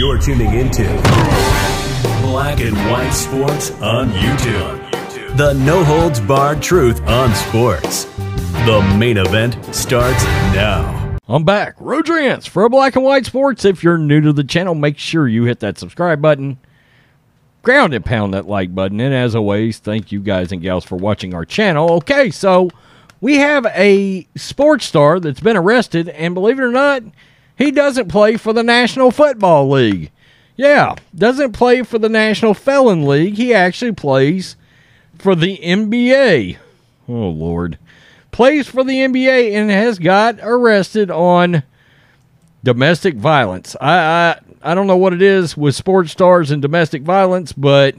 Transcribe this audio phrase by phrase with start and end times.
[0.00, 0.84] You're tuning into
[2.22, 5.36] Black and White Sports on YouTube.
[5.36, 8.04] The no holds barred truth on sports.
[8.64, 10.24] The main event starts
[10.54, 11.18] now.
[11.28, 11.74] I'm back.
[11.78, 13.66] Rodrance for Black and White Sports.
[13.66, 16.56] If you're new to the channel, make sure you hit that subscribe button.
[17.60, 19.00] Ground and pound that like button.
[19.00, 21.92] And as always, thank you guys and gals for watching our channel.
[21.96, 22.70] Okay, so
[23.20, 27.02] we have a sports star that's been arrested, and believe it or not,
[27.60, 30.10] he doesn't play for the National Football League.
[30.56, 33.34] Yeah, doesn't play for the National Felon League.
[33.34, 34.56] He actually plays
[35.18, 36.56] for the NBA.
[37.08, 37.78] Oh, Lord.
[38.30, 41.62] Plays for the NBA and has got arrested on
[42.64, 43.76] domestic violence.
[43.80, 47.94] I, I I don't know what it is with sports stars and domestic violence, but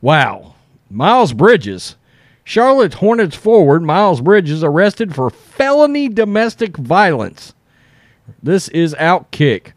[0.00, 0.54] wow.
[0.90, 1.96] Miles Bridges,
[2.42, 7.54] Charlotte Hornets forward Miles Bridges arrested for felony domestic violence.
[8.42, 9.72] This is Outkick.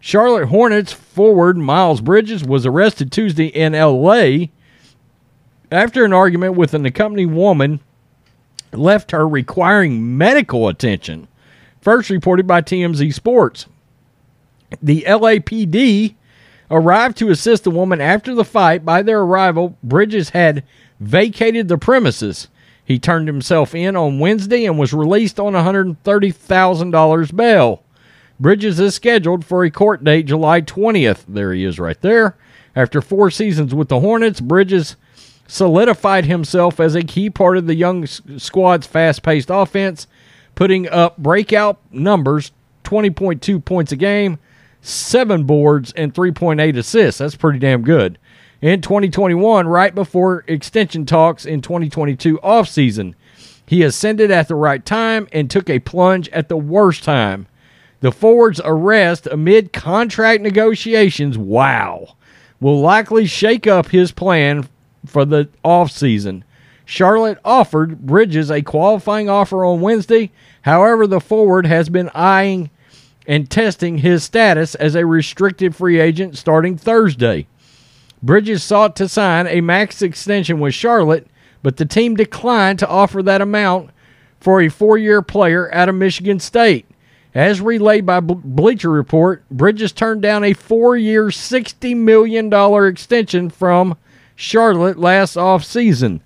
[0.00, 4.46] Charlotte Hornets forward Miles Bridges was arrested Tuesday in LA
[5.70, 7.80] after an argument with an accompanying woman
[8.72, 11.28] left her requiring medical attention.
[11.80, 13.66] First reported by TMZ Sports.
[14.82, 16.14] The LAPD
[16.70, 18.84] arrived to assist the woman after the fight.
[18.84, 20.64] By their arrival, Bridges had
[21.00, 22.48] vacated the premises.
[22.84, 27.82] He turned himself in on Wednesday and was released on $130,000 bail.
[28.40, 31.24] Bridges is scheduled for a court date July 20th.
[31.28, 32.38] There he is right there.
[32.74, 34.96] After four seasons with the Hornets, Bridges
[35.46, 40.06] solidified himself as a key part of the young squad's fast paced offense,
[40.54, 42.52] putting up breakout numbers
[42.84, 44.38] 20.2 points a game,
[44.80, 47.18] seven boards, and 3.8 assists.
[47.18, 48.18] That's pretty damn good.
[48.62, 53.14] In 2021, right before extension talks in 2022 offseason,
[53.66, 57.46] he ascended at the right time and took a plunge at the worst time.
[58.00, 62.16] The forward's arrest amid contract negotiations, wow,
[62.58, 64.68] will likely shake up his plan
[65.06, 66.42] for the offseason.
[66.84, 70.30] Charlotte offered Bridges a qualifying offer on Wednesday.
[70.62, 72.70] However, the forward has been eyeing
[73.26, 77.46] and testing his status as a restricted free agent starting Thursday.
[78.22, 81.28] Bridges sought to sign a max extension with Charlotte,
[81.62, 83.90] but the team declined to offer that amount
[84.40, 86.89] for a four year player out of Michigan State.
[87.34, 92.52] As relayed by Bleacher Report, Bridges turned down a four year, $60 million
[92.88, 93.96] extension from
[94.34, 96.20] Charlotte last offseason.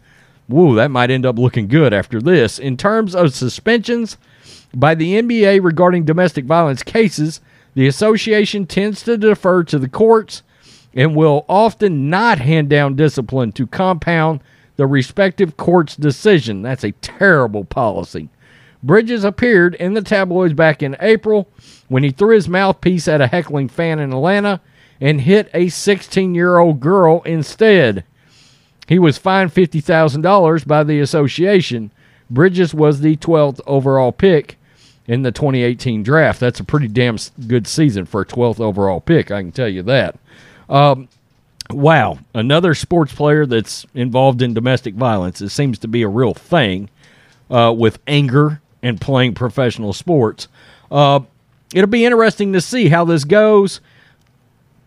[0.46, 2.58] Whoa, that might end up looking good after this.
[2.58, 4.16] In terms of suspensions
[4.74, 7.40] by the NBA regarding domestic violence cases,
[7.74, 10.42] the association tends to defer to the courts
[10.94, 14.40] and will often not hand down discipline to compound
[14.76, 16.62] the respective court's decision.
[16.62, 18.28] That's a terrible policy.
[18.84, 21.48] Bridges appeared in the tabloids back in April
[21.88, 24.60] when he threw his mouthpiece at a heckling fan in Atlanta
[25.00, 28.04] and hit a 16 year old girl instead.
[28.86, 31.92] He was fined $50,000 by the association.
[32.28, 34.58] Bridges was the 12th overall pick
[35.06, 36.38] in the 2018 draft.
[36.38, 37.16] That's a pretty damn
[37.46, 40.18] good season for a 12th overall pick, I can tell you that.
[40.68, 41.08] Um,
[41.70, 45.40] wow, another sports player that's involved in domestic violence.
[45.40, 46.90] It seems to be a real thing
[47.50, 50.46] uh, with anger and playing professional sports.
[50.92, 51.20] Uh,
[51.74, 53.80] it'll be interesting to see how this goes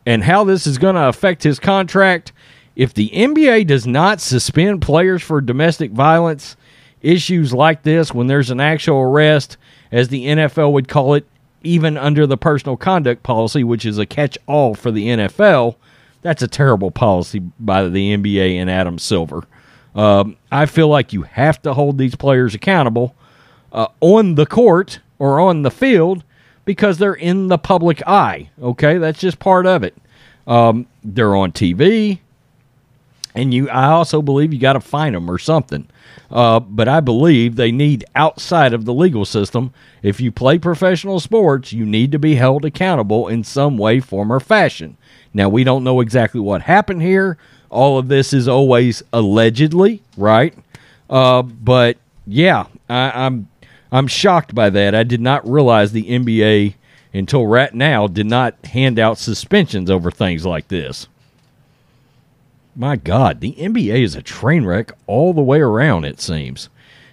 [0.05, 2.31] and how this is going to affect his contract.
[2.75, 6.55] If the NBA does not suspend players for domestic violence
[7.01, 9.57] issues like this when there's an actual arrest,
[9.91, 11.25] as the NFL would call it,
[11.63, 15.75] even under the personal conduct policy, which is a catch all for the NFL,
[16.21, 19.43] that's a terrible policy by the NBA and Adam Silver.
[19.95, 23.15] Um, I feel like you have to hold these players accountable
[23.71, 26.23] uh, on the court or on the field
[26.65, 28.49] because they're in the public eye.
[28.61, 29.95] Okay, that's just part of it.
[30.45, 32.19] Um, they're on TV,
[33.35, 33.69] and you.
[33.69, 35.87] I also believe you got to fine them or something.
[36.29, 39.73] Uh, but I believe they need outside of the legal system.
[40.03, 44.31] If you play professional sports, you need to be held accountable in some way, form,
[44.31, 44.97] or fashion.
[45.33, 47.37] Now we don't know exactly what happened here.
[47.69, 50.53] All of this is always allegedly, right?
[51.09, 53.47] Uh, but yeah, I, I'm
[53.91, 54.93] I'm shocked by that.
[54.93, 56.75] I did not realize the NBA
[57.13, 61.07] until right now did not hand out suspensions over things like this.
[62.75, 66.69] My God, the NBA is a train wreck all the way around, it seems.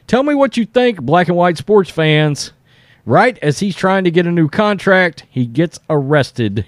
[0.07, 2.53] Tell me what you think, black and white sports fans.
[3.07, 6.67] Right as he's trying to get a new contract, he gets arrested,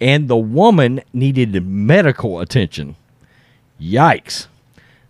[0.00, 2.96] and the woman needed medical attention.
[3.80, 4.46] Yikes.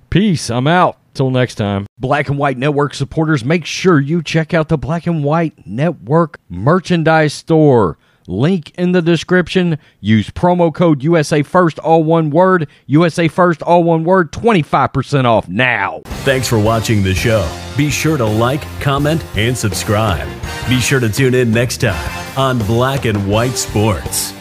[0.09, 0.51] Peace.
[0.51, 1.00] I'm out.
[1.15, 1.87] Till next time.
[1.99, 6.39] Black and White Network supporters, make sure you check out the Black and White Network
[6.49, 7.99] merchandise store.
[8.27, 9.79] Link in the description.
[10.01, 12.69] Use promo code USA First, all one word.
[12.87, 14.31] USA First, all one word.
[14.33, 16.01] 25% off now.
[16.23, 17.49] Thanks for watching the show.
[17.77, 20.29] Be sure to like, comment, and subscribe.
[20.69, 24.33] Be sure to tune in next time on Black and White Sports.